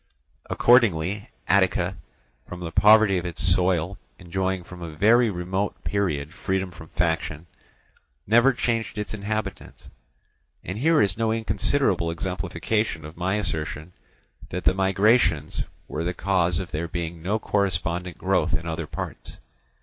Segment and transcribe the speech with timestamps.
[0.49, 1.95] Accordingly Attica,
[2.47, 7.45] from the poverty of its soil enjoying from a very remote period freedom from faction,
[8.25, 9.91] never changed its inhabitants.
[10.63, 13.93] And here is no inconsiderable exemplification of my assertion
[14.49, 19.37] that the migrations were the cause of there being no correspondent growth in other parts.